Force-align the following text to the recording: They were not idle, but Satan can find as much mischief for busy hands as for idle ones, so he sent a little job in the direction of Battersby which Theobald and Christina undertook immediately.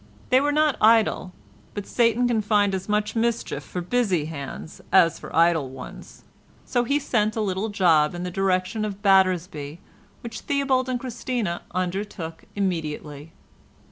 They 0.31 0.41
were 0.41 0.51
not 0.51 0.77
idle, 0.81 1.31
but 1.75 1.85
Satan 1.85 2.27
can 2.27 2.41
find 2.41 2.73
as 2.73 2.89
much 2.89 3.15
mischief 3.15 3.63
for 3.63 3.81
busy 3.81 4.25
hands 4.25 4.81
as 4.91 5.19
for 5.19 5.31
idle 5.35 5.69
ones, 5.69 6.23
so 6.65 6.83
he 6.85 6.97
sent 6.97 7.35
a 7.35 7.39
little 7.39 7.69
job 7.69 8.15
in 8.15 8.23
the 8.23 8.31
direction 8.31 8.83
of 8.83 9.03
Battersby 9.03 9.79
which 10.21 10.39
Theobald 10.39 10.89
and 10.89 10.99
Christina 10.99 11.61
undertook 11.71 12.45
immediately. 12.55 13.31